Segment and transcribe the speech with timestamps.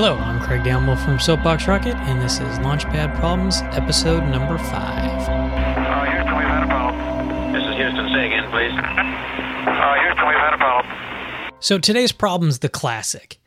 [0.00, 5.28] Hello, I'm Craig Gamble from Soapbox Rocket, and this is Launchpad Problems, episode number five.
[5.28, 7.52] Uh, Houston, we've had a problem.
[7.52, 8.08] This is Houston.
[8.14, 8.70] Say again, please.
[8.78, 11.52] Uh, Houston, we've had a problem.
[11.58, 13.40] So today's problem's the classic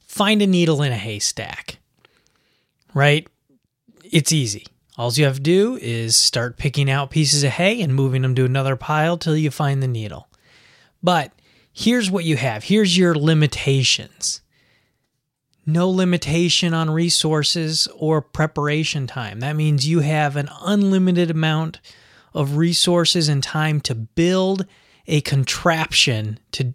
[0.00, 1.76] find a needle in a haystack.
[2.94, 3.28] Right?
[4.02, 4.66] It's easy.
[4.96, 8.34] All you have to do is start picking out pieces of hay and moving them
[8.36, 10.28] to another pile till you find the needle.
[11.02, 11.32] But
[11.70, 14.40] here's what you have here's your limitations
[15.68, 19.40] no limitation on resources or preparation time.
[19.40, 21.78] That means you have an unlimited amount
[22.32, 24.66] of resources and time to build
[25.06, 26.72] a contraption to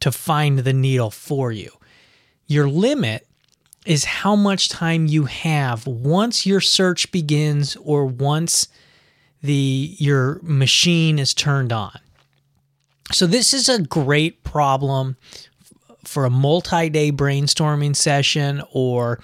[0.00, 1.70] to find the needle for you.
[2.46, 3.28] Your limit
[3.86, 8.66] is how much time you have once your search begins or once
[9.42, 11.98] the your machine is turned on.
[13.12, 15.16] So this is a great problem
[16.04, 19.20] for a multi-day brainstorming session or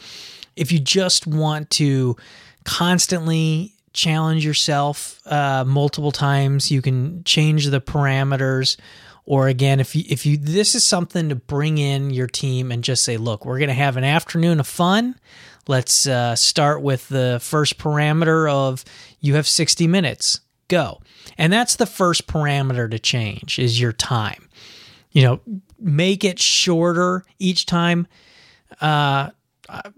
[0.56, 2.16] if you just want to
[2.64, 8.76] constantly challenge yourself uh, multiple times you can change the parameters.
[9.28, 12.84] Or again if you if you this is something to bring in your team and
[12.84, 15.16] just say look we're going to have an afternoon of fun.
[15.66, 18.84] Let's uh, start with the first parameter of
[19.18, 20.40] you have 60 minutes.
[20.68, 21.00] Go.
[21.36, 24.46] And that's the first parameter to change is your time
[25.16, 25.40] you know
[25.80, 28.06] make it shorter each time.
[28.82, 29.30] Uh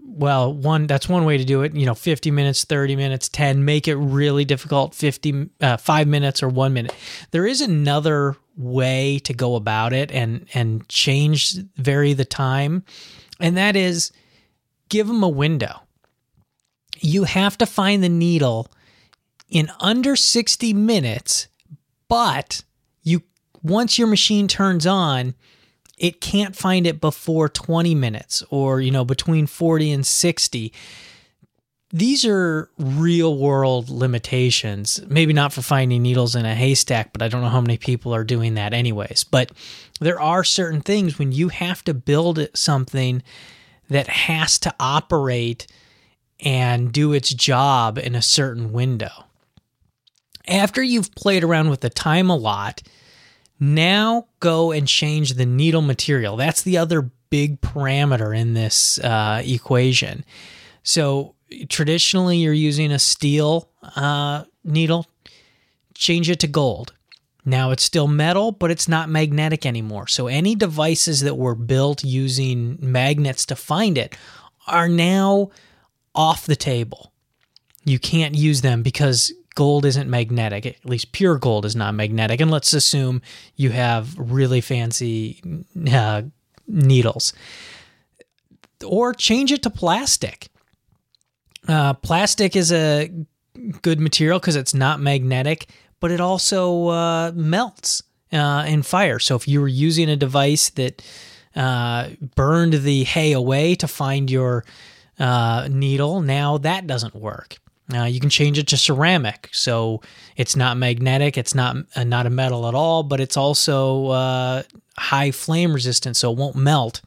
[0.01, 3.63] well one that's one way to do it you know 50 minutes 30 minutes 10
[3.63, 6.95] make it really difficult 50 uh, 5 minutes or 1 minute.
[7.29, 12.83] There is another way to go about it and and change vary the time
[13.39, 14.11] and that is
[14.87, 15.81] give them a window.
[16.99, 18.71] You have to find the needle
[19.49, 21.47] in under 60 minutes
[22.07, 22.63] but
[23.03, 23.21] you
[23.63, 25.35] once your machine turns on
[25.97, 30.73] it can't find it before 20 minutes or you know between 40 and 60
[31.91, 35.01] these are real world limitations.
[35.07, 38.13] Maybe not for finding needles in a haystack but i don't know how many people
[38.13, 39.23] are doing that anyways.
[39.23, 39.51] But
[39.99, 43.23] there are certain things when you have to build something
[43.89, 45.65] that has to operate
[46.39, 49.25] and do its job in a certain window.
[50.47, 52.81] After you've played around with the time a lot
[53.59, 56.37] now go and change the needle material.
[56.37, 60.23] That's the other big parameter in this uh, equation.
[60.83, 61.35] So
[61.67, 65.07] traditionally, you're using a steel uh, needle.
[65.93, 66.93] Change it to gold.
[67.45, 70.07] Now it's still metal, but it's not magnetic anymore.
[70.07, 74.15] So any devices that were built using magnets to find it
[74.67, 75.49] are now
[76.13, 77.11] off the table.
[77.85, 80.65] You can't use them because gold isn't magnetic.
[80.65, 82.39] At least pure gold is not magnetic.
[82.39, 83.21] And let's assume
[83.57, 85.41] you have really fancy
[85.91, 86.21] uh,
[86.65, 87.33] needles.
[88.85, 90.47] Or change it to plastic.
[91.67, 93.11] Uh, plastic is a
[93.81, 95.67] good material because it's not magnetic,
[95.99, 99.19] but it also uh, melts uh, in fire.
[99.19, 101.03] So if you were using a device that
[101.53, 104.63] uh, burned the hay away to find your
[105.19, 107.57] uh, needle, now that doesn't work.
[107.93, 110.01] Uh, you can change it to ceramic, so
[110.37, 111.37] it's not magnetic.
[111.37, 114.63] It's not uh, not a metal at all, but it's also uh,
[114.97, 117.01] high flame resistant, so it won't melt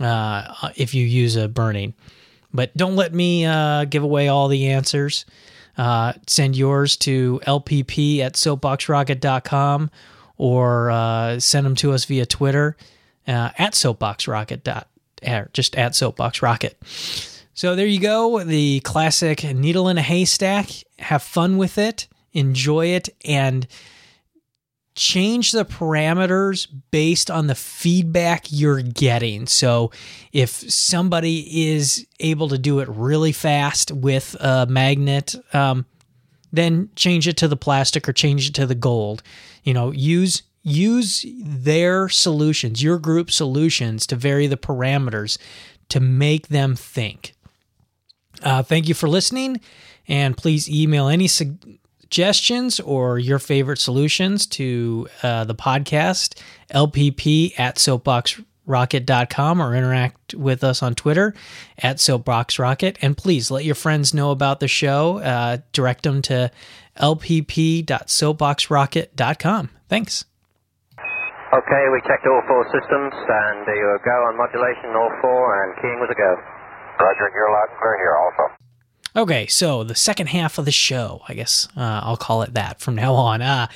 [0.00, 1.94] uh, if you use a burning.
[2.52, 5.26] But don't let me uh, give away all the answers.
[5.78, 9.90] Uh, send yours to lpp at soapboxrocket.com
[10.38, 12.76] or send them to us via Twitter
[13.26, 14.62] at soapboxrocket.
[14.62, 14.88] Dot,
[15.52, 17.35] just at soapboxrocket.
[17.56, 20.68] So there you go, the classic needle in a haystack.
[20.98, 23.66] Have fun with it, enjoy it, and
[24.94, 29.46] change the parameters based on the feedback you're getting.
[29.46, 29.90] So
[30.32, 35.86] if somebody is able to do it really fast with a magnet, um,
[36.52, 39.22] then change it to the plastic or change it to the gold.
[39.64, 45.38] You know, use use their solutions, your group solutions to vary the parameters
[45.88, 47.32] to make them think.
[48.42, 49.60] Uh, thank you for listening,
[50.08, 56.38] and please email any suggestions or your favorite solutions to uh, the podcast,
[56.70, 61.32] lpp at soapboxrocket.com, or interact with us on Twitter
[61.78, 62.98] at soapboxrocket.
[63.02, 65.18] And please let your friends know about the show.
[65.18, 66.52] Uh, direct them to
[66.98, 69.70] lpp.soapboxrocket.com.
[69.88, 70.24] Thanks.
[71.54, 75.76] Okay, we checked all four systems, and you were go on modulation, all four, and
[75.80, 76.34] keying was a go.
[76.98, 78.56] Roger, you're loud and clear here also.
[79.16, 82.80] Okay, so the second half of the show, I guess uh, I'll call it that
[82.80, 83.40] from now on.
[83.40, 83.66] Uh,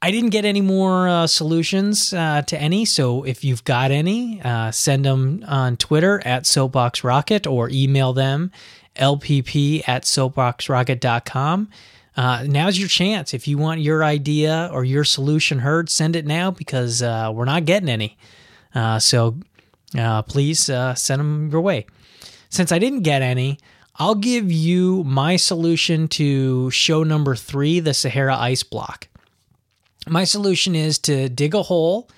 [0.00, 4.40] I didn't get any more uh, solutions uh, to any, so if you've got any,
[4.42, 8.52] uh, send them on Twitter at Soapbox Rocket or email them
[8.96, 11.68] lpp at soapboxrocket.com.
[12.16, 13.34] Uh, now's your chance.
[13.34, 17.44] If you want your idea or your solution heard, send it now because uh, we're
[17.44, 18.16] not getting any.
[18.74, 19.36] Uh, so
[19.98, 21.86] uh, please send them your way.
[22.56, 23.58] Since I didn't get any,
[23.96, 29.08] I'll give you my solution to show number three, the Sahara ice block.
[30.08, 32.08] My solution is to dig a hole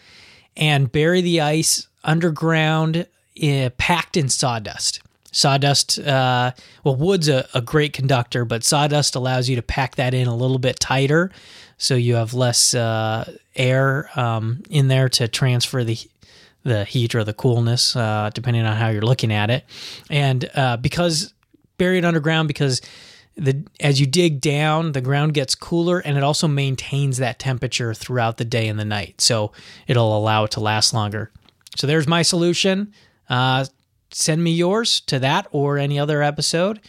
[0.56, 3.08] and bury the ice underground,
[3.42, 5.00] uh, packed in sawdust.
[5.32, 6.52] Sawdust, uh,
[6.84, 10.36] well, wood's a, a great conductor, but sawdust allows you to pack that in a
[10.36, 11.32] little bit tighter,
[11.78, 15.98] so you have less uh, air um, in there to transfer the
[16.68, 19.64] the heat or the coolness, uh, depending on how you're looking at it.
[20.10, 21.34] And uh, because
[21.78, 22.80] buried underground, because
[23.36, 27.94] the as you dig down, the ground gets cooler, and it also maintains that temperature
[27.94, 29.52] throughout the day and the night, so
[29.86, 31.30] it'll allow it to last longer.
[31.76, 32.92] So there's my solution.
[33.28, 33.66] Uh,
[34.10, 36.80] send me yours to that or any other episode.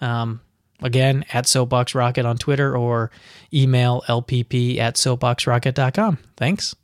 [0.00, 0.40] Um,
[0.82, 3.10] again, at Soapbox Rocket on Twitter or
[3.52, 6.18] email lpp at soapboxrocket.com.
[6.36, 6.76] Thanks.